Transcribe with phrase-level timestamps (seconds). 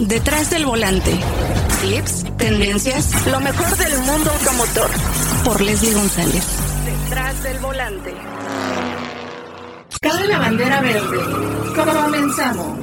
[0.00, 1.12] Detrás del volante.
[1.80, 4.90] Tips, tendencias, lo mejor del mundo automotor.
[5.44, 6.44] Por Leslie González.
[6.84, 8.12] Detrás del volante.
[10.00, 11.18] Cabe la bandera verde.
[11.76, 12.78] Comenzamos.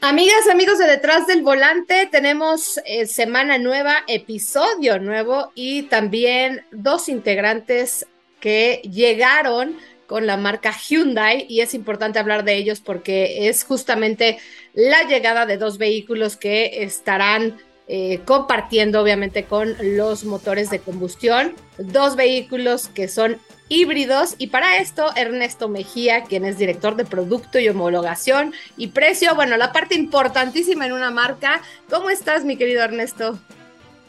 [0.00, 7.08] Amigas, amigos de Detrás del Volante, tenemos eh, semana nueva, episodio nuevo y también dos
[7.08, 8.08] integrantes
[8.40, 9.76] que llegaron
[10.06, 14.38] con la marca Hyundai y es importante hablar de ellos porque es justamente
[14.74, 21.54] la llegada de dos vehículos que estarán eh, compartiendo obviamente con los motores de combustión,
[21.78, 27.58] dos vehículos que son híbridos y para esto Ernesto Mejía, quien es director de producto
[27.58, 31.62] y homologación y precio, bueno, la parte importantísima en una marca.
[31.90, 33.38] ¿Cómo estás, mi querido Ernesto?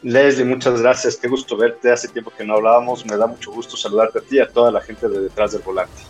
[0.04, 1.16] Leslie, muchas gracias.
[1.16, 1.90] Qué gusto verte.
[1.90, 3.06] Hace tiempo que no hablábamos.
[3.06, 5.62] Me da mucho gusto saludarte a ti y a toda la gente de detrás del
[5.62, 6.02] volante.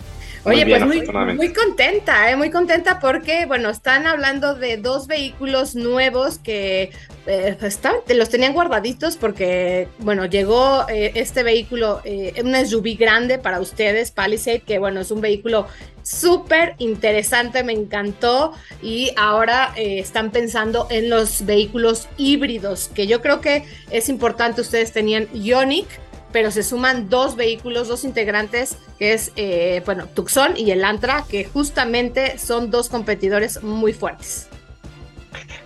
[0.45, 1.03] Oye, pues muy,
[1.35, 2.37] muy contenta, ¿eh?
[2.37, 6.91] muy contenta porque, bueno, están hablando de dos vehículos nuevos que
[7.27, 13.39] eh, están, los tenían guardaditos porque, bueno, llegó eh, este vehículo, eh, un SUV grande
[13.39, 15.67] para ustedes, Palisade, que, bueno, es un vehículo
[16.05, 23.23] súper interesante, me encantó y ahora eh, están pensando en los vehículos híbridos, que yo
[23.23, 25.87] creo que es importante, ustedes tenían Ionic
[26.35, 31.25] pero se suman dos vehículos, dos integrantes, que es, eh, bueno, Tucson y el Antra,
[31.29, 34.49] que justamente son dos competidores muy fuertes.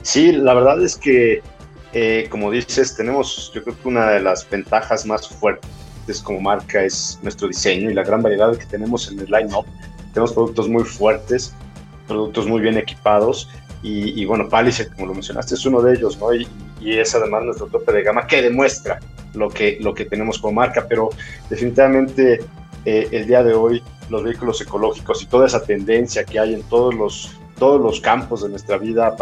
[0.02, 1.40] Sí, la verdad es que,
[1.94, 6.84] eh, como dices, tenemos, yo creo que una de las ventajas más fuertes como marca
[6.84, 9.64] es nuestro diseño y la gran variedad que tenemos en el line-up.
[10.12, 11.54] Tenemos productos muy fuertes,
[12.06, 13.48] productos muy bien equipados
[13.82, 16.34] y, bueno, Palisade, como lo mencionaste, es uno de ellos, ¿no?
[16.34, 16.46] Y,
[16.78, 19.00] y es además nuestro tope de gama que demuestra
[19.34, 21.10] lo que, lo que tenemos como marca, pero
[21.50, 22.40] definitivamente
[22.84, 26.62] eh, el día de hoy los vehículos ecológicos y toda esa tendencia que hay en
[26.62, 29.14] todos los, todos los campos de nuestra vida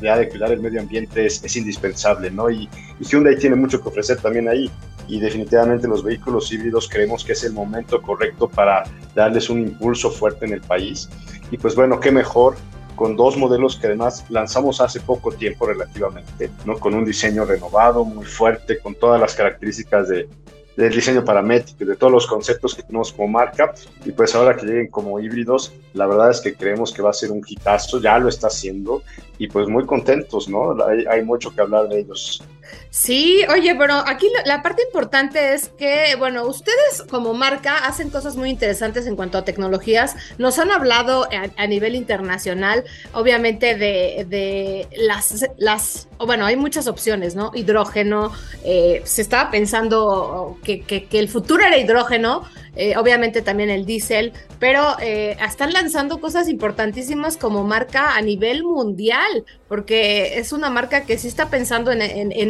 [0.00, 2.50] ya de cuidar el medio ambiente es, es indispensable, ¿no?
[2.50, 4.70] Y, y, Hyundai tiene mucho que ofrecer también ahí
[5.08, 8.84] y definitivamente los vehículos híbridos creemos que es el momento correcto para
[9.14, 11.08] darles un impulso fuerte en el país.
[11.50, 12.56] Y pues bueno, qué mejor
[13.00, 16.78] con dos modelos que además lanzamos hace poco tiempo relativamente, ¿no?
[16.78, 20.28] con un diseño renovado, muy fuerte, con todas las características de,
[20.76, 23.72] del diseño paramétrico, de todos los conceptos que tenemos como marca.
[24.04, 27.14] Y pues ahora que lleguen como híbridos, la verdad es que creemos que va a
[27.14, 29.02] ser un hitazo, ya lo está haciendo.
[29.38, 30.76] Y pues muy contentos, ¿no?
[30.84, 32.44] Hay, hay mucho que hablar de ellos.
[32.90, 38.36] Sí, oye, pero aquí la, parte importante es que, bueno, ustedes como marca hacen cosas
[38.36, 40.16] muy interesantes en cuanto a tecnologías.
[40.38, 47.52] Nos han hablado a, nivel internacional, obviamente, de, las, las, bueno, hay muchas opciones, ¿no?
[47.54, 48.32] Hidrógeno,
[48.64, 52.42] eh, se estaba pensando que, que el futuro era hidrógeno,
[52.76, 58.62] eh, obviamente también el diésel, pero eh, están lanzando cosas importantísimas como marca a nivel
[58.62, 62.00] mundial, porque es una marca que sí está pensando en,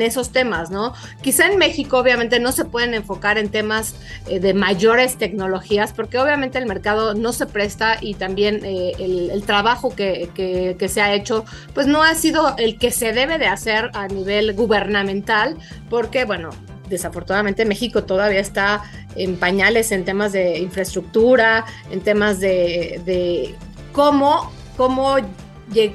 [0.03, 0.94] esos temas, ¿no?
[1.22, 3.94] Quizá en México obviamente no se pueden enfocar en temas
[4.28, 9.94] eh, de mayores tecnologías, porque obviamente el mercado no se presta y también el, trabajo
[9.94, 10.31] que,
[10.78, 11.44] que se ha hecho,
[11.75, 15.56] pues no ha sido el que se debe de hacer a nivel gubernamental,
[15.88, 16.50] porque bueno,
[16.91, 18.82] desafortunadamente México todavía está
[19.16, 23.54] en pañales en temas de infraestructura, en temas de,
[23.93, 25.16] cómo, cómo,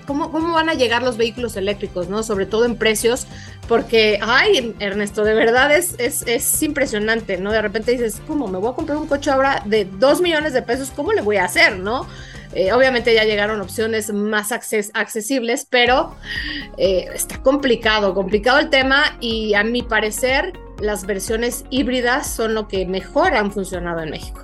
[0.06, 2.24] cómo, cómo van a llegar los vehículos eléctricos, ¿no?
[2.24, 3.28] Sobre todo en precios,
[3.68, 7.52] porque, ay, Ernesto, de verdad es, es, impresionante, ¿no?
[7.52, 8.48] De repente dices, ¿cómo?
[8.48, 11.38] Me voy a comprar un coche ahora de 2 millones de pesos, ¿cómo le voy
[11.38, 12.08] a hacer, no?
[12.56, 16.16] Eh, obviamente ya llegaron opciones más accesibles, pero
[16.78, 22.68] eh, está complicado, complicado el tema y a mi parecer las versiones híbridas son lo
[22.68, 24.42] que mejor han funcionado en México.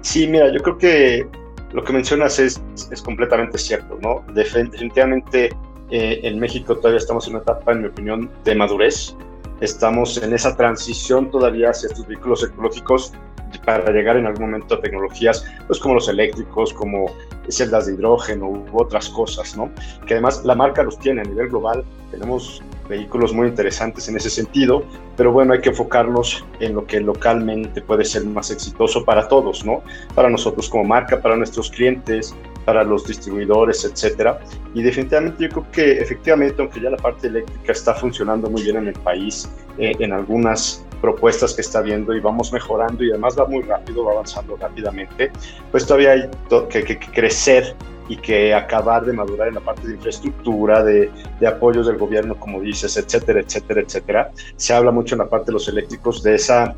[0.00, 1.26] Sí, mira, yo creo que
[1.72, 4.24] lo que mencionas es, es completamente cierto, ¿no?
[4.32, 5.50] Definitivamente
[5.90, 9.14] eh, en México todavía estamos en una etapa, en mi opinión, de madurez.
[9.60, 13.12] Estamos en esa transición todavía hacia estos vehículos ecológicos
[13.58, 17.06] para llegar en algún momento a tecnologías pues como los eléctricos, como
[17.48, 19.70] celdas de hidrógeno u otras cosas, ¿no?
[20.06, 24.30] Que además la marca los tiene a nivel global, tenemos vehículos muy interesantes en ese
[24.30, 24.84] sentido,
[25.16, 29.64] pero bueno, hay que enfocarnos en lo que localmente puede ser más exitoso para todos,
[29.64, 29.82] ¿no?
[30.14, 32.34] Para nosotros como marca, para nuestros clientes,
[32.64, 34.40] para los distribuidores, etcétera.
[34.74, 38.76] Y definitivamente yo creo que efectivamente, aunque ya la parte eléctrica está funcionando muy bien
[38.76, 43.38] en el país, eh, en algunas propuestas que está viendo y vamos mejorando y además
[43.38, 45.30] va muy rápido, va avanzando rápidamente,
[45.70, 46.30] pues todavía hay
[46.70, 47.76] que, que, que crecer
[48.08, 51.10] y que acabar de madurar en la parte de infraestructura, de,
[51.40, 54.30] de, apoyos del gobierno, como dices, etcétera, etcétera, etcétera.
[54.56, 56.74] Se habla mucho en la parte de los eléctricos de, esa,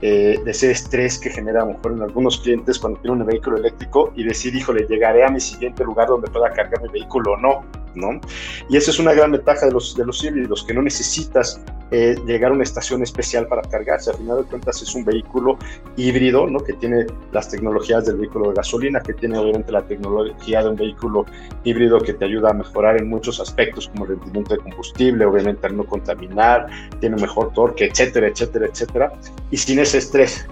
[0.00, 3.26] eh, de ese estrés que genera a lo mejor en algunos clientes cuando tienen un
[3.26, 7.32] vehículo eléctrico y decir, híjole, llegaré a mi siguiente lugar donde pueda cargar mi vehículo
[7.32, 7.62] o no.
[7.96, 8.20] ¿No?
[8.68, 11.60] Y esa es una gran ventaja de los, de los híbridos, que no necesitas
[11.90, 14.10] eh, llegar a una estación especial para cargarse.
[14.10, 15.58] Al final de cuentas es un vehículo
[15.96, 16.58] híbrido, ¿no?
[16.58, 20.76] Que tiene las tecnologías del vehículo de gasolina, que tiene obviamente la tecnología de un
[20.76, 21.26] vehículo
[21.64, 25.76] híbrido que te ayuda a mejorar en muchos aspectos, como rendimiento de combustible, obviamente al
[25.76, 26.66] no contaminar,
[27.00, 29.12] tiene mejor torque, etcétera, etcétera, etcétera.
[29.50, 30.46] Y sin ese estrés,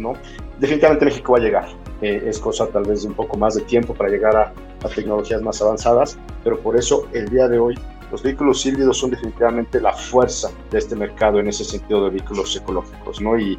[0.00, 0.14] ¿no?
[0.58, 1.68] Definitivamente México va a llegar.
[2.02, 4.52] Eh, es cosa tal vez de un poco más de tiempo para llegar a,
[4.94, 7.78] tecnologías más avanzadas, pero por eso el día de hoy
[8.10, 12.56] los vehículos híbridos son definitivamente la fuerza de este mercado en ese sentido de vehículos
[12.56, 13.38] ecológicos, ¿no?
[13.38, 13.58] Y,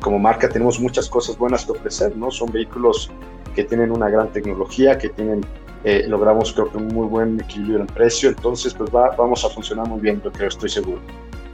[0.00, 2.32] como marca tenemos muchas cosas buenas que ofrecer, ¿no?
[2.32, 3.12] Son vehículos
[3.54, 5.46] que tienen una gran tecnología, que tienen,
[5.84, 9.48] eh, logramos creo que un muy buen equilibrio en precio, entonces pues va, vamos a
[9.48, 11.00] funcionar muy bien, yo creo, estoy seguro.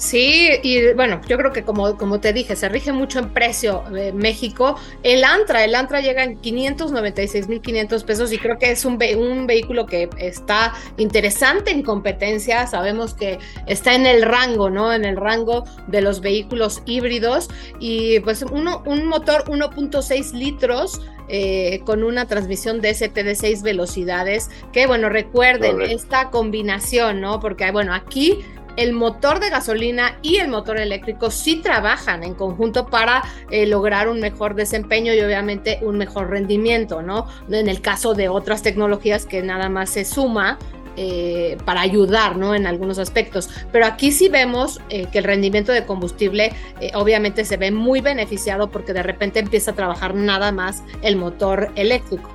[0.02, 3.84] Sí, y bueno, yo creo que como, como te dije, se rige mucho en precio
[3.96, 4.75] eh, México.
[5.04, 9.87] El Antra, el Antra llega en 596.500 pesos y creo que es un, un vehículo
[9.87, 12.66] que está interesante en competencia.
[12.66, 13.38] Sabemos que
[13.69, 14.93] está en el rango, ¿no?
[14.93, 17.48] En el rango de los vehículos híbridos
[17.78, 24.50] y pues uno, un motor 1.6 litros eh, con una transmisión DST de 6 velocidades,
[24.72, 27.38] que bueno, recuerden esta combinación, ¿no?
[27.38, 28.40] Porque bueno, aquí
[28.76, 34.08] el motor de gasolina y el motor eléctrico sí trabajan en conjunto para eh, lograr
[34.08, 37.26] un mejor desempeño y obviamente un mejor rendimiento, ¿no?
[37.50, 40.58] En el caso de otras tecnologías que nada más se suma
[40.96, 42.54] eh, para ayudar, ¿no?
[42.54, 43.48] En algunos aspectos.
[43.70, 46.52] Pero aquí sí vemos eh, que el rendimiento de combustible
[46.94, 51.70] obviamente se ve muy beneficiado porque de repente empieza a trabajar nada más el motor
[51.76, 52.30] eléctrico.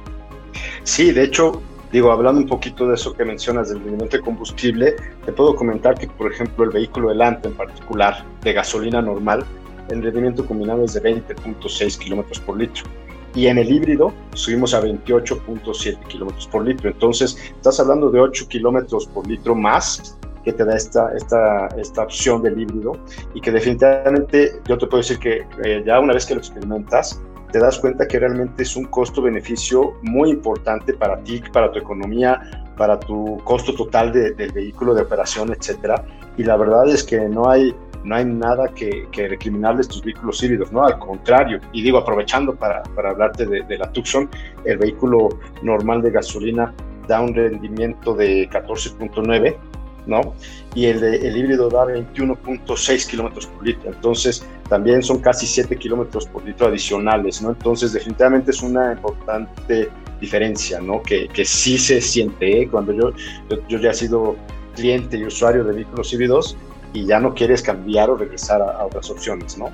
[0.83, 1.61] Sí, de hecho,
[1.91, 4.95] Digo, hablando un poquito de eso que mencionas del rendimiento de combustible,
[5.25, 9.45] te puedo comentar que, por ejemplo, el vehículo delante en particular, de gasolina normal,
[9.89, 12.83] el rendimiento combinado es de 20.6 kilómetros por litro.
[13.35, 16.89] Y en el híbrido subimos a 28.7 kilómetros por litro.
[16.89, 22.03] Entonces, estás hablando de 8 kilómetros por litro más que te da esta, esta, esta
[22.03, 22.93] opción del híbrido
[23.33, 27.21] y que definitivamente yo te puedo decir que eh, ya una vez que lo experimentas,
[27.51, 32.65] te das cuenta que realmente es un costo-beneficio muy importante para ti, para tu economía,
[32.77, 36.03] para tu costo total de, del vehículo de operación, etcétera.
[36.37, 37.73] Y la verdad es que no hay,
[38.03, 40.83] no hay nada que, que recriminarle estos vehículos híbridos, ¿no?
[40.83, 44.29] Al contrario, y digo, aprovechando para, para hablarte de la Tucson,
[44.65, 45.29] el vehículo
[45.63, 46.73] normal de gasolina
[47.07, 49.55] da un rendimiento de 14.9
[50.07, 50.33] ¿no?
[50.75, 56.25] Y el, el híbrido da 21.6 kilómetros por litro, entonces también son casi 7 kilómetros
[56.27, 57.49] por litro adicionales, ¿no?
[57.49, 59.89] Entonces definitivamente es una importante
[60.19, 61.01] diferencia, ¿no?
[61.01, 62.67] Que, que sí se siente, ¿eh?
[62.69, 63.11] Cuando yo,
[63.67, 64.35] yo, ya he sido
[64.75, 66.57] cliente y usuario de vehículos híbridos
[66.93, 69.69] y ya no quieres cambiar o regresar a, a otras opciones, ¿no?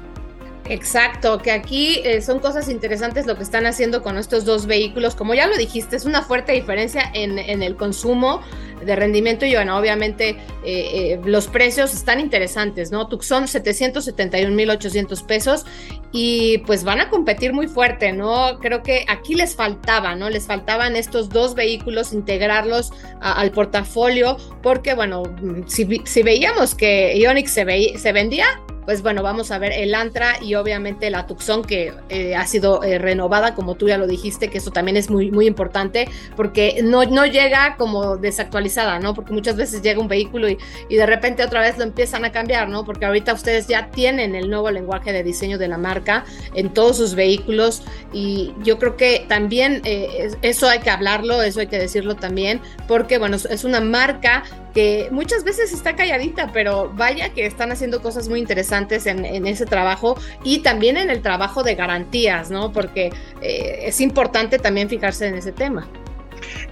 [0.66, 5.14] Exacto, que aquí eh, son cosas interesantes lo que están haciendo con estos dos vehículos.
[5.14, 8.42] Como ya lo dijiste, es una fuerte diferencia en, en el consumo
[8.86, 13.08] de rendimiento y bueno, obviamente eh, eh, los precios están interesantes, ¿no?
[13.08, 15.66] Tucson 771.800 pesos
[16.12, 18.60] y pues van a competir muy fuerte, ¿no?
[18.60, 20.30] Creo que aquí les faltaba, ¿no?
[20.30, 25.24] Les faltaban estos dos vehículos, integrarlos al portafolio porque bueno,
[25.68, 28.46] si, si veíamos que Ionix se, se vendía,
[28.86, 32.84] pues bueno, vamos a ver el Antra y obviamente la Tucson que eh, ha sido
[32.84, 36.82] eh, renovada, como tú ya lo dijiste, que eso también es muy, muy importante porque
[36.84, 39.14] no, no llega como desactualizada, ¿no?
[39.14, 40.58] Porque muchas veces llega un vehículo y,
[40.90, 42.86] y, de repente otra vez lo empiezan a cambiar, ¿no?
[42.86, 46.98] Porque ahorita ustedes ya tienen el nuevo lenguaje de diseño de la marca en todos
[46.98, 51.80] sus vehículos y yo creo que también eh, eso hay que hablarlo, eso hay que
[51.80, 54.44] decirlo también, porque bueno, es una marca
[54.74, 59.66] que muchas veces está calladita, pero vaya que están haciendo cosas muy interesantes en, ese
[59.66, 62.72] trabajo y también en el trabajo de garantías, ¿no?
[62.72, 63.12] Porque
[63.42, 65.88] eh, es importante también fijarse en ese tema.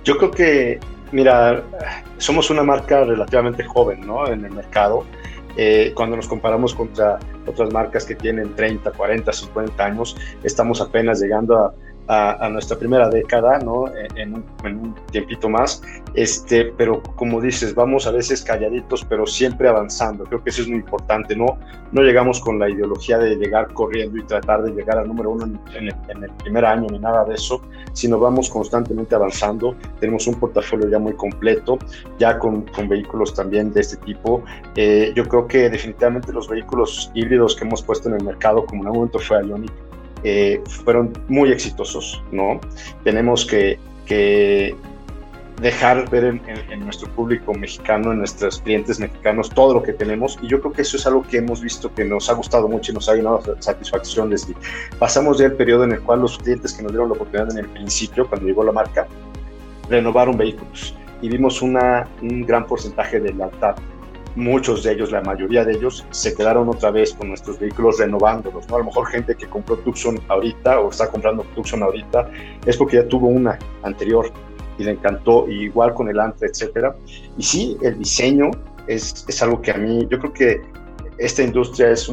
[0.04, 0.80] Yo creo que,
[1.12, 1.64] mira,
[2.18, 4.28] somos una marca relativamente joven, ¿no?
[4.28, 5.06] En el mercado.
[5.58, 11.20] Eh, cuando nos comparamos contra otras marcas que tienen 30, 40, 50 años, estamos apenas
[11.20, 11.74] llegando a
[12.12, 13.86] a, a nuestra primera década, ¿no?
[14.16, 15.82] En un, en un, tiempito más,
[16.14, 20.26] este, pero como dices, vamos a veces calladitos, pero siempre avanzando.
[20.26, 21.58] Creo que eso es muy importante, ¿no?
[21.94, 25.46] No llegamos con la ideología de llegar corriendo y tratar de llegar al número uno
[25.74, 27.62] en, el, en el primer año ni nada de eso,
[27.94, 29.78] sino vamos constantemente avanzando.
[30.02, 31.80] Tenemos un portafolio ya muy completo,
[32.20, 34.44] ya con, con vehículos también de este tipo.
[34.76, 38.82] Eh, yo creo que definitivamente los vehículos híbridos que hemos puesto en el mercado, como
[38.82, 39.72] en algún momento fue Ioniq,
[40.24, 42.60] eh, fueron muy exitosos, ¿no?
[43.04, 44.76] Tenemos que, que
[45.62, 49.94] dejar ver en, en, en, nuestro público mexicano, en nuestros clientes mexicanos, todo lo que
[49.94, 50.38] tenemos.
[50.42, 52.92] Y yo creo que eso es algo que hemos visto que nos ha gustado mucho
[52.92, 54.30] y nos ha llenado satisfacción.
[54.30, 54.56] Desde
[54.98, 57.60] pasamos ya el periodo en el cual los clientes que nos dieron la oportunidad en
[57.60, 59.08] el principio, cuando llegó la marca,
[59.90, 63.76] renovaron vehículos y vimos una, un gran porcentaje de lealtad.
[64.36, 68.68] Muchos de ellos, la mayoría de ellos, se quedaron otra vez con nuestros vehículos renovándolos.
[68.70, 68.76] ¿no?
[68.76, 72.30] A lo mejor gente que compró Tucson ahorita o está comprando Tucson ahorita
[72.66, 74.32] es porque ya tuvo una anterior
[74.78, 76.96] y le encantó, igual con el Antra, etcétera.
[77.38, 78.52] Y sí, el diseño
[78.88, 80.62] es, es algo que a mí, yo creo que
[81.18, 82.12] esta industria es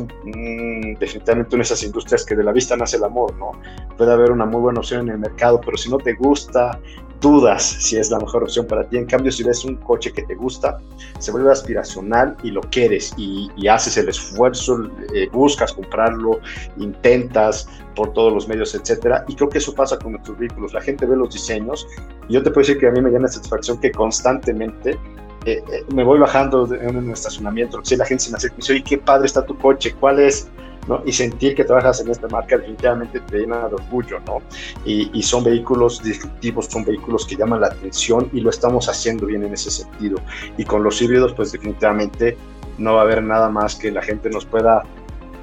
[0.99, 3.53] definitivamente una de esas industrias que de la vista nace el amor, ¿no?
[3.97, 6.79] Puede haber una muy buena opción en el mercado, pero si no te gusta,
[7.21, 8.97] dudas si es la mejor opción para ti.
[8.97, 10.79] En cambio, si ves un coche que te gusta,
[11.19, 14.79] se vuelve aspiracional y lo quieres y, haces el esfuerzo,
[15.15, 16.41] eh, buscas comprarlo,
[16.79, 19.25] intentas por todos los medios, etcétera.
[19.29, 20.73] Y creo que eso pasa con nuestros vehículos.
[20.73, 21.87] La gente ve los diseños
[22.29, 24.99] yo te puedo decir que a mí me llena satisfacción que constantemente
[25.47, 28.61] eh, eh, me voy bajando en un estacionamiento, si la gente se me acerca y
[28.61, 30.49] dice, oye, qué padre está tu coche, ¿cuál es?
[30.89, 31.03] ¿No?
[31.05, 34.43] Y sentir que trabajas en esta marca definitivamente te llena de orgullo, ¿no?
[34.85, 39.45] Y, son vehículos disruptivos, son vehículos que llaman la atención y lo estamos haciendo bien
[39.45, 40.19] en ese sentido.
[40.57, 42.37] Y con los híbridos, pues definitivamente
[42.79, 44.85] no va a haber nada más que la gente nos pueda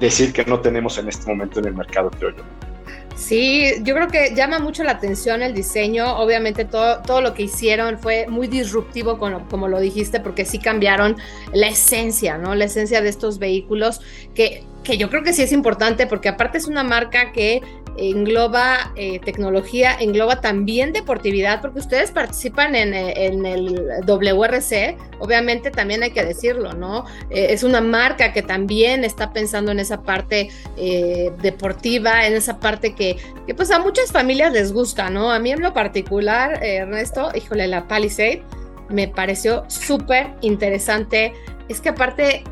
[0.00, 2.42] decir que no tenemos en este momento en el mercado, creo yo.
[3.16, 6.18] Sí, yo creo que llama mucho la atención el diseño.
[6.18, 11.16] Obviamente todo, todo lo que hicieron fue muy disruptivo, como lo dijiste, porque sí cambiaron
[11.54, 12.54] la esencia, ¿no?
[12.54, 14.02] La esencia de estos vehículos,
[14.34, 17.60] que, que yo creo que sí es importante, porque aparte es una marca que
[17.96, 26.04] engloba eh, tecnología, engloba también deportividad, porque ustedes participan en, eh, el WRC, obviamente también
[26.04, 27.04] hay que decirlo, ¿no?
[27.30, 30.50] Eh, es una marca que también está pensando en esa parte
[31.42, 33.16] deportiva, en esa parte que,
[33.46, 35.32] que, pues a muchas familias les gusta, ¿no?
[35.32, 38.42] A mí en lo particular, Ernesto, híjole, la Palisade
[38.88, 41.32] me pareció súper interesante.
[41.68, 42.44] Es que aparte,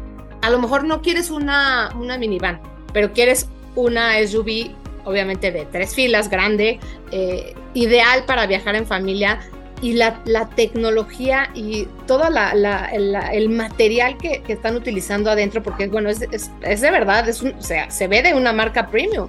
[0.44, 2.60] a lo mejor no quieres una, una minivan,
[2.92, 4.74] pero quieres una SUV
[5.04, 6.78] obviamente de tres filas, grande,
[7.12, 9.40] eh, ideal para viajar en familia.
[9.80, 10.22] Y la,
[10.56, 17.42] tecnología y todo el material que, están utilizando adentro, porque bueno, es, de verdad, es
[17.42, 19.28] o sea, se ve de una marca premium.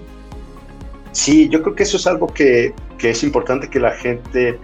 [1.11, 4.57] Sí, yo creo que eso es algo que, es importante que la gente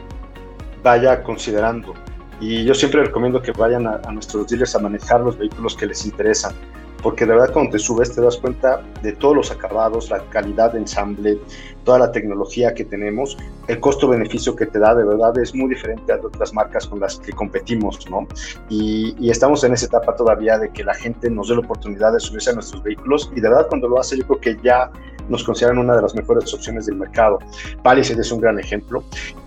[0.81, 1.93] vaya considerando.
[2.41, 5.85] Y yo siempre recomiendo que vayan a, a, nuestros dealers a manejar los vehículos que
[5.85, 6.53] les interesan
[7.01, 10.73] porque de verdad cuando te subes te das cuenta de todos los acabados, la calidad
[10.73, 11.39] de ensamble,
[11.83, 16.13] toda la tecnología que tenemos, el costo-beneficio que te da de verdad es muy diferente
[16.13, 18.27] a otras marcas con las que competimos, ¿no?
[18.69, 22.13] Y, y, estamos en esa etapa todavía de que la gente nos dé la oportunidad
[22.13, 24.91] de subirse a nuestros vehículos y de verdad cuando lo hace yo creo que ya
[25.31, 27.39] nos consideran una de las mejores opciones del mercado.
[27.81, 29.03] Palisade es un gran ejemplo.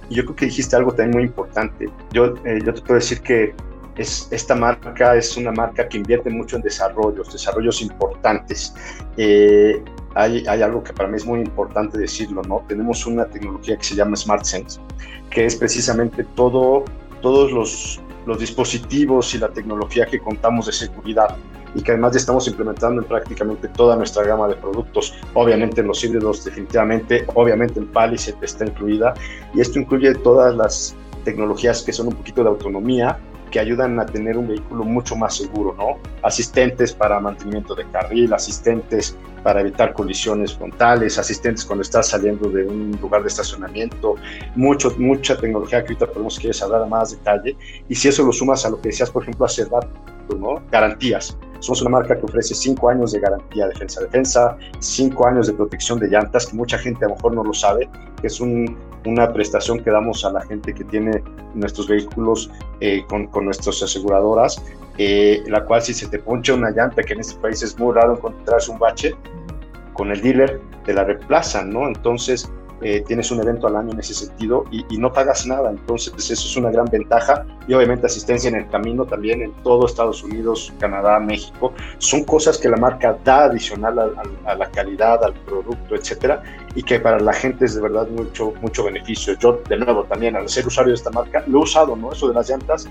[0.08, 1.88] Y yo creo que dijiste algo también muy importante.
[2.12, 3.54] Yo, eh, yo te puedo decir que
[3.96, 8.74] es, esta marca es una marca que invierte mucho en desarrollos, desarrollos importantes.
[9.16, 9.82] Eh,
[10.14, 12.64] hay, hay, algo que para mí es muy importante decirlo, ¿no?
[12.68, 14.80] Tenemos una tecnología que se llama SmartSense,
[15.30, 16.84] que es precisamente todo,
[17.20, 21.36] todos los, los dispositivos y la tecnología que contamos de seguridad
[21.74, 25.14] y que además ya estamos implementando en prácticamente toda nuestra gama de productos.
[25.34, 29.14] Obviamente en los híbridos definitivamente, obviamente en Palisade está incluida
[29.54, 33.18] y esto incluye todas las tecnologías que son un poquito de autonomía,
[33.50, 35.98] que ayudan a tener un vehículo mucho más seguro, ¿no?
[36.22, 42.64] Asistentes para mantenimiento de carril, asistentes para evitar colisiones frontales, asistentes cuando estás saliendo de
[42.64, 44.16] un lugar de estacionamiento,
[44.56, 47.56] mucho, mucha tecnología que ahorita podemos quieres hablar a más detalle.
[47.88, 49.88] Y si eso lo sumas a lo que decías, por ejemplo, hace rato,
[50.36, 50.60] ¿no?
[50.72, 51.38] Garantías.
[51.64, 56.09] Somos una marca que ofrece cinco años de garantía defensa-defensa, cinco años de protección de
[56.09, 57.88] llantas, que mucha gente a lo mejor no lo sabe,
[58.21, 63.28] que es una prestación que damos a la gente que tiene nuestros vehículos eh, con,
[63.28, 64.62] con nuestras aseguradoras,
[64.99, 67.94] eh, la cual si se te poncha una llanta, que en este país es muy
[67.94, 69.14] raro encontrarse un bache,
[69.94, 71.87] con el dealer te la reemplazan, ¿no?
[71.87, 76.12] Entonces eh, tienes un evento al año en ese sentido y, no pagas nada, entonces
[76.16, 80.22] eso es una gran ventaja y obviamente asistencia en el camino también en todo Estados
[80.22, 84.10] Unidos, Canadá, México, son cosas que la marca da adicional a,
[84.50, 86.42] a la calidad, al producto, etcétera,
[86.74, 89.36] y que para la gente es de verdad mucho, mucho beneficio.
[89.38, 92.12] Yo, de nuevo, también al ser usuario de esta marca, lo he usado, ¿no?
[92.12, 92.88] Eso de las llantas,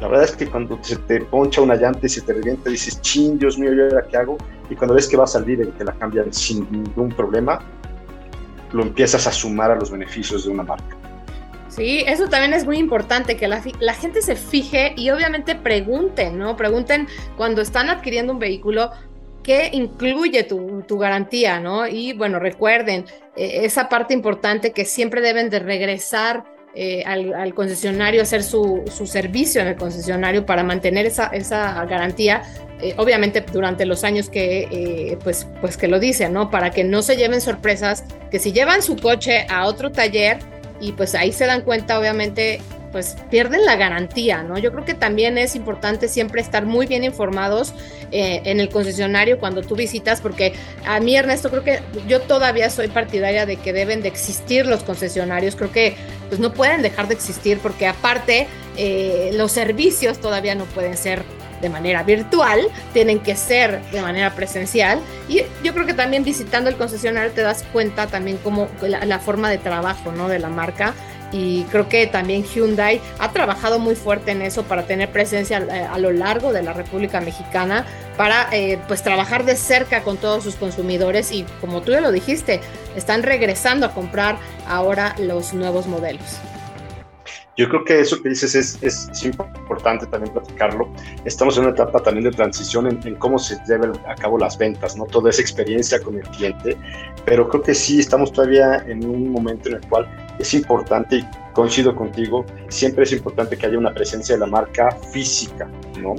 [0.00, 3.00] la verdad es que cuando se te poncha una llanta y se te revienta, dices,
[3.02, 4.36] ching, Dios mío, ¿yo ahora qué hago?
[4.68, 7.60] Y cuando ves que va a salir y te la cambian sin ningún problema,
[8.72, 10.96] lo empiezas a sumar a los beneficios de una marca.
[11.68, 13.62] Sí, eso también es muy importante, que la,
[13.94, 16.54] gente se fije y obviamente pregunten, ¿no?
[16.54, 18.90] Pregunten cuando están adquiriendo un vehículo,
[19.42, 21.86] ¿qué incluye tu, tu garantía, ¿no?
[21.86, 28.22] Y bueno, recuerden eh, esa parte importante que siempre deben de regresar eh, al, concesionario,
[28.22, 32.44] hacer su, servicio en el concesionario para mantener esa, esa garantía,
[32.80, 36.50] eh, obviamente durante los años que, eh, pues, pues que lo dicen, ¿no?
[36.50, 40.38] Para que no se lleven sorpresas, que si llevan su coche a otro taller
[40.80, 44.56] y pues ahí se dan cuenta, obviamente, pues pierden la garantía, ¿no?
[44.56, 47.74] Yo creo que también es importante siempre estar muy bien informados
[48.14, 50.52] en el concesionario cuando tú visitas, porque
[50.84, 54.82] a mí, Ernesto, creo que yo todavía soy partidaria de que deben de existir los
[54.82, 55.96] concesionarios, creo que
[56.32, 58.48] pues no pueden dejar de existir porque aparte
[58.78, 61.24] eh, los servicios todavía no pueden ser
[61.60, 62.58] de manera virtual,
[62.94, 64.98] tienen que ser de manera presencial.
[65.28, 69.50] Y yo creo que también visitando el concesionario te das cuenta también cómo la, forma
[69.50, 70.30] de trabajo ¿no?
[70.30, 70.94] de la marca.
[71.32, 75.86] Y creo que también Hyundai ha trabajado muy fuerte en eso para tener presencia eh,
[75.90, 77.86] a, lo largo de la República Mexicana,
[78.16, 82.12] para eh, pues trabajar de cerca con todos sus consumidores y como tú ya lo
[82.12, 82.60] dijiste,
[82.94, 84.36] están regresando a comprar
[84.66, 86.38] ahora los nuevos modelos.
[87.56, 90.90] Yo creo que eso que dices es, es, importante también platicarlo.
[91.26, 94.96] Estamos en una etapa también de transición en, cómo se llevan a cabo las ventas,
[94.96, 95.04] ¿no?
[95.04, 96.78] Toda esa experiencia con el cliente,
[97.26, 100.08] pero creo que sí estamos todavía en un momento en el cual
[100.42, 104.90] es importante, y coincido contigo, siempre es importante que haya una presencia de la marca
[105.12, 105.68] física,
[106.00, 106.14] ¿no?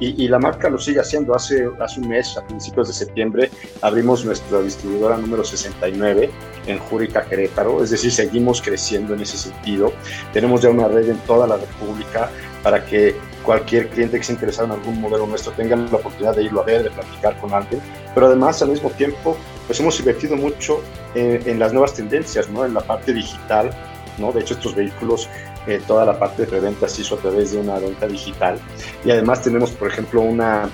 [0.00, 1.34] Y, la marca lo sigue haciendo.
[1.34, 3.50] Hace, hace un mes, a principios de septiembre,
[3.80, 6.30] abrimos nuestra distribuidora número 69
[6.66, 7.82] en Júrica, Querétaro.
[7.82, 9.92] Es decir, seguimos creciendo en ese sentido.
[10.32, 12.28] Tenemos ya una red en toda la República
[12.62, 13.14] para que
[13.44, 16.64] cualquier cliente que esté interesado en algún modelo nuestro tenga la oportunidad de irlo a
[16.64, 17.80] ver, de platicar con alguien.
[18.14, 20.82] Pero además, al mismo tiempo, pues hemos invertido mucho
[21.14, 22.64] en, en las nuevas tendencias, ¿no?
[22.64, 23.70] En la parte digital,
[24.18, 24.32] ¿no?
[24.32, 25.28] De hecho, estos vehículos
[25.66, 28.58] eh, toda la parte de preventa se hizo a través de una venta digital.
[29.04, 30.68] Y además tenemos, por ejemplo, una,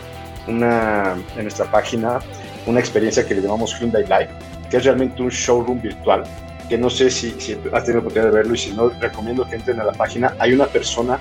[0.49, 2.19] una, en nuestra página
[2.67, 4.29] una experiencia que le llamamos Hyundai Live,
[4.69, 6.25] que es realmente un showroom virtual,
[6.69, 9.57] que no sé si, si has tenido oportunidad de verlo y si no, recomiendo que
[9.57, 10.35] entren a la página.
[10.39, 11.19] Hay una persona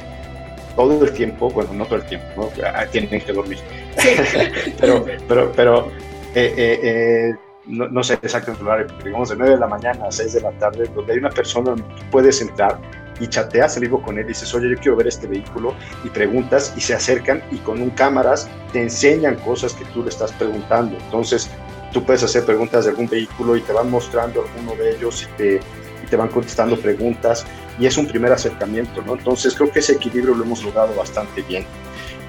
[0.75, 2.49] todo el tiempo, bueno, no todo el tiempo, ¿no?
[2.65, 3.59] Ah, tienen que dormir,
[4.79, 5.91] pero, pero, pero
[6.35, 7.35] eh, eh,
[7.69, 10.41] no, no, sé exactamente el horario, digamos de 9 de la mañana a 6 de
[10.41, 12.79] la tarde, donde hay una persona donde puedes entrar
[13.19, 16.09] y chateas el vivo con él y dices, oye, yo quiero ver este vehículo y
[16.09, 20.31] preguntas y se acercan y con un cámaras te enseñan cosas que tú le estás
[20.33, 20.97] preguntando.
[20.97, 21.49] Entonces,
[21.91, 25.37] tú puedes hacer preguntas de algún vehículo y te van mostrando alguno de ellos y
[25.37, 27.45] te, y te van contestando preguntas
[27.77, 29.13] y es un primer acercamiento, ¿no?
[29.13, 31.65] Entonces, creo que ese equilibrio lo hemos logrado bastante bien.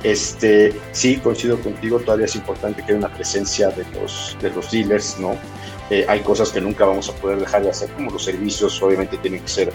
[0.03, 4.71] Este, sí, coincido contigo, todavía es importante que haya una presencia de los, de los
[4.71, 5.37] dealers, ¿no?
[5.91, 9.19] Eh, hay cosas que nunca vamos a poder dejar de hacer, como los servicios, obviamente
[9.19, 9.73] tienen que ser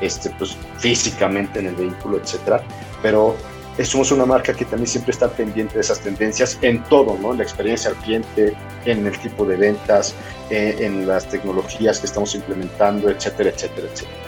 [0.00, 2.62] este, pues, físicamente en el vehículo, etcétera.
[3.02, 3.36] Pero
[3.84, 7.32] somos una marca que también siempre está pendiente de esas tendencias en todo, ¿no?
[7.32, 10.14] En la experiencia al cliente, en el tipo de ventas,
[10.48, 14.25] eh, en las tecnologías que estamos implementando, etcétera, etcétera, etcétera.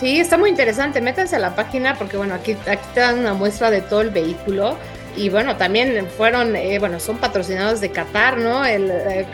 [0.00, 1.02] Sí, está muy interesante.
[1.02, 4.08] Métanse a la página porque, bueno, aquí, aquí te dan una muestra de todo el
[4.08, 4.78] vehículo.
[5.14, 8.64] Y bueno, también fueron, eh, bueno, son patrocinados de Qatar, ¿no?
[8.64, 9.26] El, eh,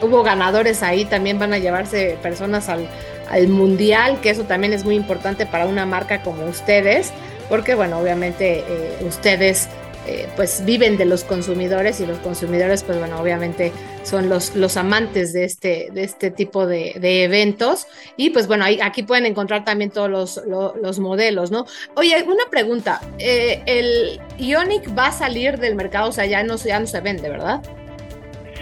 [0.00, 2.86] hubo ganadores ahí, también van a llevarse personas al,
[3.32, 7.12] al mundial, que eso también es muy importante para una marca como ustedes,
[7.48, 9.68] porque bueno, obviamente eh, ustedes
[10.06, 14.76] eh, pues viven de los consumidores y los consumidores pues bueno, obviamente son los, los
[14.76, 16.92] amantes de este, de este tipo de,
[17.24, 17.86] eventos
[18.16, 21.66] y pues bueno, ahí, aquí pueden encontrar también todos los, modelos, ¿no?
[21.96, 26.56] Oye, una pregunta, eh, el Ionic va a salir del mercado, o sea, ya no,
[26.56, 27.62] ya no se vende, ¿verdad?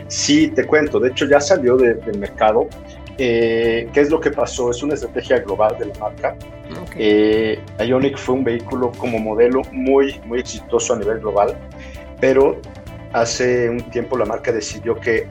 [0.09, 2.69] Sí, te cuento, de hecho ya salió del mercado.
[3.23, 4.71] Eh, ¿Qué es lo que pasó?
[4.71, 6.37] Es una estrategia global de la marca.
[6.97, 11.55] Eh, Ionic fue un vehículo como modelo muy, muy exitoso a nivel global,
[12.21, 12.61] pero
[13.13, 15.29] hace un tiempo la marca decidió que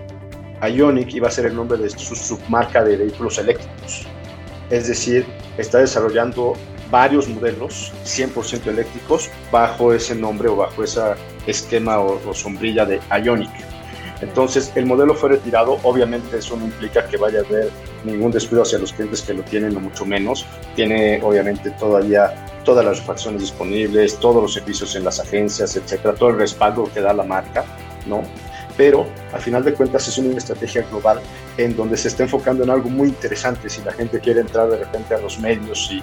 [0.61, 4.07] Ionic iba a ser el nombre de su submarca de vehículos eléctricos.
[4.69, 5.25] Es decir,
[5.57, 6.53] está desarrollando
[6.91, 11.01] varios modelos 100% eléctricos bajo ese nombre o bajo ese
[11.47, 13.51] esquema o, o sombrilla de Ionic.
[14.21, 15.77] Entonces, el modelo fue retirado.
[15.83, 17.69] Obviamente, eso no implica que vaya a haber
[18.03, 20.45] ningún descuido hacia los clientes que lo tienen, o mucho menos.
[20.75, 22.33] Tiene, obviamente, todavía
[22.65, 27.01] todas las refacciones disponibles, todos los servicios en las agencias, etcétera, todo el respaldo que
[27.01, 27.63] da la marca,
[28.07, 28.23] ¿no?
[28.75, 31.19] Pero, al final de cuentas, es una estrategia global
[31.57, 33.69] en donde se está enfocando en algo muy interesante.
[33.69, 36.01] Si la gente quiere entrar de repente a los medios y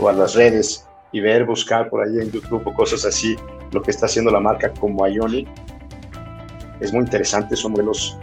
[0.00, 3.36] o a las redes y ver, buscar por ahí en YouTube o cosas así,
[3.70, 5.48] lo que está haciendo la marca como Ionic,
[6.82, 8.18] es muy interesante, son modelos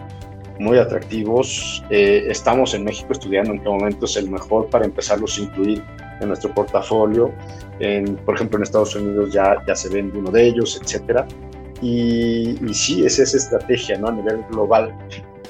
[0.59, 1.83] muy atractivos.
[1.89, 5.83] Eh, estamos en México estudiando en qué momento es el mejor para empezarlos a incluir
[6.19, 7.33] en nuestro portafolio.
[7.79, 11.25] En, por ejemplo, en Estados Unidos ya, ya se vende uno de ellos, etcétera.
[11.81, 14.09] Y, y, sí, es esa estrategia ¿no?
[14.09, 14.93] a nivel global.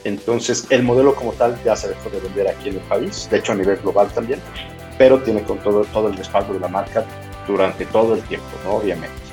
[0.03, 3.39] Entonces, el modelo como tal ya se dejó de vender aquí en el país, de
[3.39, 4.39] hecho a nivel global también,
[4.97, 7.03] pero tiene con todo, todo el respaldo de la marca
[7.47, 8.75] durante todo el tiempo, ¿no?
[8.75, 9.28] obviamente.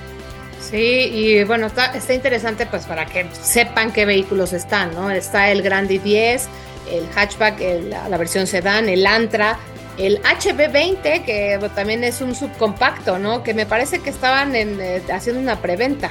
[0.71, 5.11] Sí, y bueno, está, está, interesante pues para que sepan qué vehículos están, ¿no?
[5.11, 6.49] Está el Grandi 10,
[6.91, 9.59] el hatchback, la, versión sedán, el Antra,
[9.97, 13.43] el HB20, que también es un subcompacto, ¿no?
[13.45, 16.11] Que me parece que estaban eh, haciendo una preventa.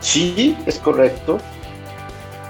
[0.00, 1.38] Sí, es correcto.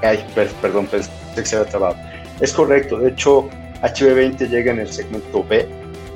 [0.03, 0.25] Ay,
[0.63, 1.97] perdón, pensé que se había trabado.
[2.41, 3.49] Es correcto, de hecho,
[3.83, 5.67] HB20 llega en el segmento B,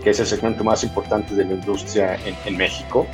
[0.02, 3.06] que es el segmento más importante de la industria en, México.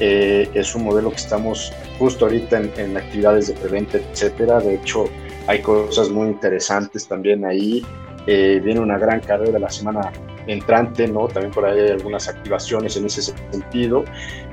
[0.00, 4.58] Eh, es un modelo que estamos justo ahorita en, actividades de preventa, etcétera.
[4.60, 5.04] De hecho,
[5.46, 7.84] hay cosas muy interesantes también ahí.
[8.26, 10.12] Eh, viene una gran carrera la semana
[10.46, 11.28] entrante, ¿no?
[11.28, 14.04] También por ahí hay algunas activaciones en ese sentido.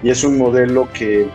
[0.04, 1.28] Y es un modelo que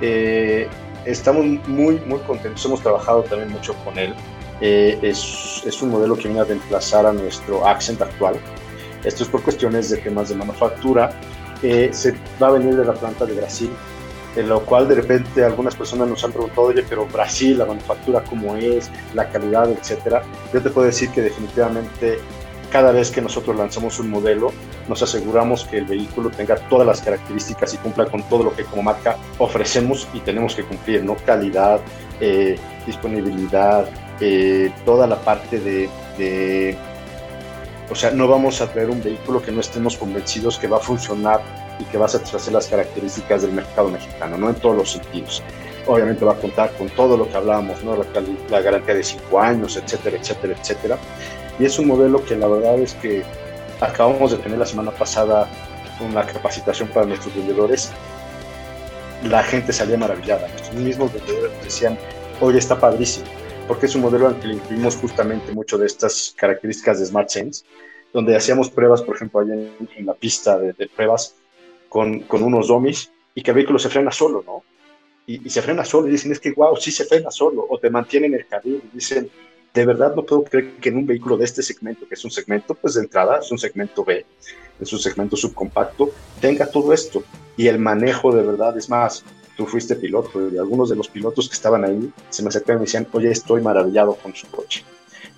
[0.00, 0.68] eh,
[1.04, 2.64] estamos muy, muy contentos.
[2.64, 4.14] Hemos trabajado también mucho con él.
[4.60, 8.36] Eh, es, es, un modelo que viene a reemplazar a nuestro Accent actual.
[9.04, 11.10] Esto es por cuestiones de temas de manufactura.
[11.60, 13.70] Se va a venir de la planta de Brasil
[14.36, 18.22] en lo cual de repente algunas personas nos han preguntado, oye, pero Brasil, la manufactura,
[18.28, 20.22] cómo es, la calidad, etcétera.
[20.52, 22.18] Yo te puedo decir que definitivamente
[22.70, 24.52] cada vez que nosotros lanzamos un modelo,
[24.88, 28.64] nos aseguramos que el vehículo tenga todas las características y cumpla con todo lo que
[28.64, 31.16] como marca ofrecemos y tenemos que cumplir, ¿no?
[31.24, 31.80] Calidad,
[32.20, 33.88] eh, disponibilidad,
[34.20, 35.88] eh, toda la parte de,
[36.18, 36.76] de,
[37.88, 40.80] o sea, no vamos a traer un vehículo que no estemos convencidos que va a
[40.80, 41.40] funcionar
[41.78, 45.42] y que va a satisfacer las características del mercado mexicano, no en todos los sentidos.
[45.86, 47.96] Obviamente va a contar con todo lo que hablábamos, ¿no?
[47.96, 50.98] la, garantía de cinco años, etcétera, etcétera, etcétera.
[51.60, 53.22] Y es un modelo que la verdad es que
[53.80, 55.48] acabamos de tener la semana pasada
[56.00, 57.92] una capacitación para nuestros vendedores.
[59.22, 60.48] La gente salía maravillada.
[60.48, 61.96] Nuestros mismos vendedores decían,
[62.40, 63.26] oye, está padrísimo,
[63.66, 67.28] porque es un modelo al que le incluimos justamente mucho de estas características de Smart
[67.28, 67.64] Sense,
[68.12, 71.36] donde hacíamos pruebas, por ejemplo, allá en, la pista de, de pruebas,
[71.88, 74.64] con, con unos domis y que el vehículo se frena solo, ¿no?
[75.26, 77.90] Y, se frena solo y dicen, es que, wow, sí se frena solo, o te
[77.90, 79.28] mantienen en el carril y dicen,
[79.74, 82.30] de verdad no puedo creer que en un vehículo de este segmento, que es un
[82.30, 84.24] segmento, pues de entrada, es un segmento B,
[84.80, 87.24] es un segmento subcompacto, tenga todo esto.
[87.56, 89.24] Y el manejo de verdad es más,
[89.56, 92.80] tú fuiste piloto y algunos de los pilotos que estaban ahí se me acercaron y
[92.80, 94.84] me decían, oye, estoy maravillado con su coche.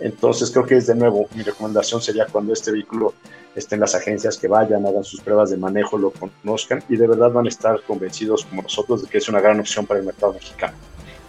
[0.01, 3.15] Entonces creo que es de nuevo, mi recomendación sería cuando este vehículo
[3.55, 7.31] estén las agencias que vayan, hagan sus pruebas de manejo, lo conozcan y de verdad
[7.31, 10.35] van a estar convencidos como nosotros de que es una gran opción para el mercado
[10.35, 10.75] mexicano.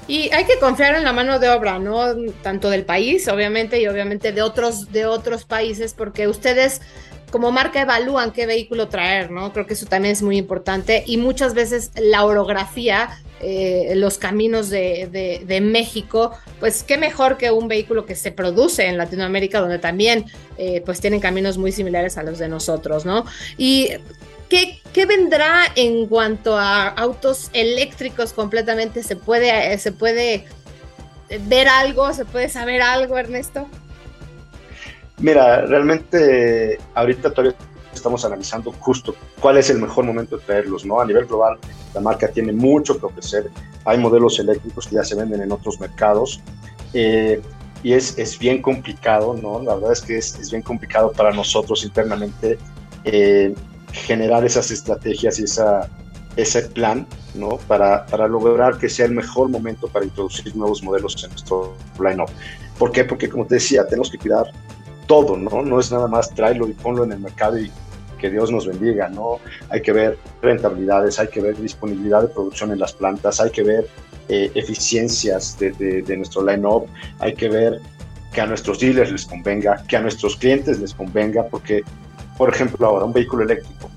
[0.08, 2.16] Y hay que confiar en la mano de obra, ¿no?
[2.42, 6.82] Tanto del país, obviamente, y obviamente de otros, de otros países, porque ustedes
[7.30, 9.54] como marca evalúan qué vehículo traer, ¿no?
[9.54, 11.04] Creo que eso también es muy importante.
[11.06, 13.10] Y muchas veces la orografía
[13.42, 18.98] eh, los caminos de, México, pues qué mejor que un vehículo que se produce en
[18.98, 20.26] Latinoamérica, donde también
[20.58, 23.26] eh, pues tienen caminos muy similares a los de nosotros, ¿no?
[23.58, 23.92] Y
[24.50, 29.04] ¿Qué, ¿Qué, vendrá en cuanto a autos eléctricos completamente?
[29.04, 30.46] ¿Se puede, ¿Se puede
[31.42, 32.12] ver algo?
[32.16, 33.68] ¿Se puede saber algo, Ernesto?
[35.20, 37.56] Mira, realmente ahorita todavía
[37.94, 41.02] estamos analizando justo cuál es el mejor momento de traerlos, ¿no?
[41.02, 41.58] A nivel global,
[41.94, 43.50] la marca tiene mucho que ofrecer.
[43.86, 46.40] Hay modelos eléctricos que ya se venden en otros mercados.
[46.94, 47.42] Eh,
[47.84, 49.62] y es, es, bien complicado, ¿no?
[49.62, 52.58] La verdad es que es, es bien complicado para nosotros internamente
[53.06, 53.54] eh,
[53.94, 55.90] generar esas estrategias y esa,
[56.36, 57.58] ese plan, ¿no?
[57.68, 62.30] Para, para lograr que sea el mejor momento para introducir nuevos modelos en nuestro line-up.
[62.78, 63.04] ¿Por qué?
[63.06, 64.46] Porque, como te decía, tenemos que cuidar
[65.10, 65.64] todo, ¿no?
[65.64, 67.72] No es nada más tráelo y ponlo en el mercado y
[68.20, 69.40] que Dios nos bendiga, ¿no?
[69.70, 73.64] Hay que ver rentabilidades, hay que ver disponibilidad de producción en las plantas, hay que
[73.64, 73.88] ver
[74.28, 76.86] eh, eficiencias de, de nuestro line-up,
[77.18, 77.82] hay que ver
[78.32, 81.82] que a nuestros dealers les convenga, que a nuestros clientes les convenga, porque,
[82.38, 83.90] por ejemplo, ahora un vehículo eléctrico,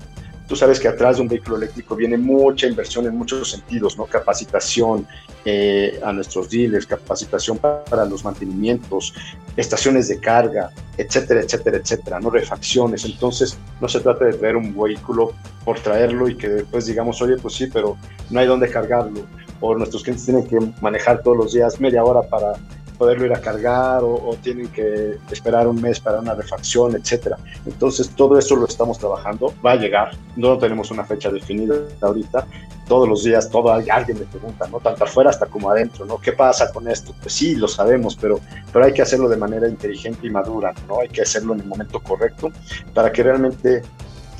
[0.47, 4.05] Tú sabes que atrás de un vehículo eléctrico viene mucha inversión en muchos sentidos, ¿no?
[4.05, 5.07] Capacitación
[5.45, 9.13] eh, a nuestros dealers, capacitación para, los mantenimientos,
[9.55, 12.29] estaciones de carga, etcétera, etcétera, etcétera, ¿no?
[12.29, 13.05] Refacciones.
[13.05, 17.37] Entonces, no se trata de traer un vehículo por traerlo y que después digamos, oye,
[17.37, 17.97] pues sí, pero
[18.29, 19.21] no hay dónde cargarlo.
[19.61, 22.53] O nuestros clientes tienen que manejar todos los días media hora para
[22.93, 27.37] poderlo ir a cargar o, tienen que esperar un mes para una refacción, etcétera.
[27.65, 32.45] Entonces todo eso lo estamos trabajando, va a llegar, no tenemos una fecha definida ahorita,
[32.87, 34.79] todos los días todo alguien me pregunta, ¿no?
[34.79, 36.19] Tanto afuera hasta como adentro, ¿no?
[36.19, 37.15] ¿Qué pasa con esto?
[37.21, 38.39] Pues sí, lo sabemos, pero,
[38.71, 40.99] pero hay que hacerlo de manera inteligente y madura, ¿no?
[40.99, 42.51] Hay que hacerlo en el momento correcto
[42.93, 43.81] para que realmente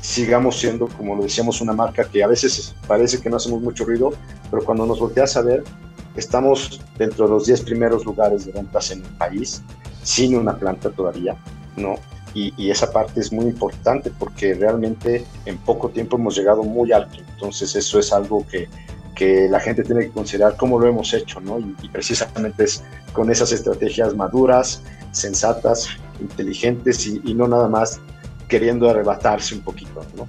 [0.00, 3.86] sigamos siendo, como lo decíamos, una marca que a veces parece que no hacemos mucho
[3.86, 4.12] ruido,
[4.50, 5.64] pero cuando nos volteas a ver,
[6.16, 9.62] Estamos dentro de los 10 primeros lugares de ventas en el país,
[10.02, 11.36] sin una planta todavía,
[11.76, 11.96] ¿no?
[12.34, 17.18] Y, esa parte es muy importante porque realmente en poco tiempo hemos llegado muy alto.
[17.32, 18.68] Entonces eso es algo que,
[19.14, 21.60] que la gente tiene que considerar cómo lo hemos hecho, ¿no?
[21.60, 25.88] Y, precisamente es con esas estrategias maduras, sensatas,
[26.20, 28.00] inteligentes y, no nada más
[28.48, 30.28] queriendo arrebatarse un poquito, ¿no?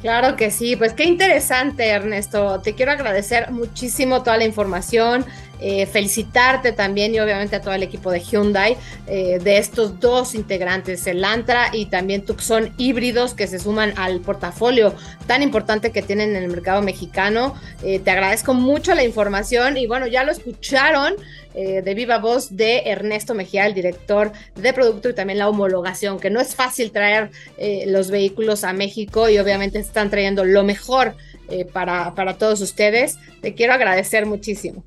[0.00, 5.26] Claro que sí, pues qué interesante Ernesto, te quiero agradecer muchísimo toda la información,
[5.60, 8.76] eh, felicitarte también y obviamente a todo el equipo de Hyundai
[9.08, 14.20] eh, de estos dos integrantes, el Antra y también Tucson híbridos que se suman al
[14.20, 14.94] portafolio
[15.26, 17.54] tan importante que tienen en el mercado mexicano.
[17.82, 21.14] Eh, te agradezco mucho la información y bueno, ya lo escucharon
[21.54, 26.30] de viva voz de Ernesto Mejía, el director de producto y también la homologación, que
[26.30, 27.32] no es fácil traer
[27.86, 31.16] los vehículos a México y obviamente están trayendo lo mejor
[31.72, 33.16] para, para todos ustedes.
[33.40, 34.84] Te quiero agradecer muchísimo.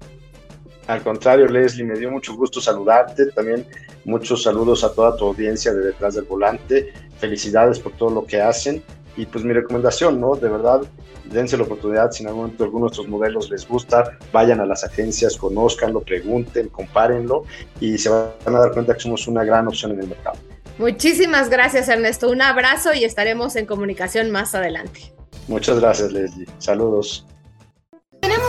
[0.87, 3.27] Al contrario, Leslie, me dio mucho gusto saludarte.
[3.27, 3.65] También
[4.05, 6.93] muchos saludos a toda tu audiencia de detrás del volante.
[7.19, 8.83] Felicidades por todo lo que hacen.
[9.17, 10.35] Y pues mi recomendación, ¿no?
[10.35, 10.81] De verdad,
[11.25, 14.65] dense la oportunidad, si en algún momento alguno de estos modelos les gusta, vayan a
[14.65, 17.43] las agencias, conózcanlo, pregunten, compárenlo
[17.79, 20.37] y se van a dar cuenta que somos una gran opción en el mercado.
[20.77, 22.29] Muchísimas gracias, Ernesto.
[22.29, 25.13] Un abrazo y estaremos en comunicación más adelante.
[25.47, 26.47] Muchas gracias, Leslie.
[26.59, 27.25] Saludos.